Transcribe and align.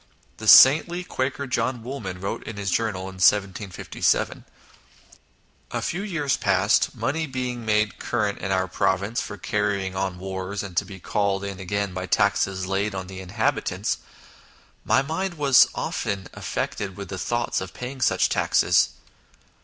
The 0.37 0.47
saintly 0.47 1.03
Quaker 1.03 1.45
John 1.45 1.83
Woolman 1.83 2.19
wrote 2.19 2.41
in 2.47 2.57
his 2.57 2.71
journal 2.71 3.01
in 3.03 3.17
1 3.17 3.19
7 3.19 3.53
5 3.53 4.03
7" 4.03 4.45
A 5.71 5.81
few 5.83 6.01
years 6.01 6.35
past, 6.37 6.95
money 6.95 7.27
being 7.27 7.63
made 7.63 7.99
current 7.99 8.39
in 8.39 8.51
our 8.51 8.67
province 8.67 9.21
for 9.21 9.37
carrying 9.37 9.95
on 9.95 10.17
wars, 10.17 10.63
and 10.63 10.75
to 10.77 10.85
be 10.85 10.99
called 10.99 11.43
in 11.43 11.59
again 11.59 11.93
by 11.93 12.07
taxes 12.07 12.65
laid 12.65 12.95
on 12.95 13.05
the 13.05 13.19
inhabitants, 13.21 13.99
my 14.83 15.03
mind 15.03 15.35
was 15.35 15.67
often 15.75 16.25
affected 16.33 16.97
with 16.97 17.09
the 17.09 17.19
thoughts 17.19 17.61
of 17.61 17.75
paying 17.75 18.01
such 18.01 18.27
taxes 18.27 18.89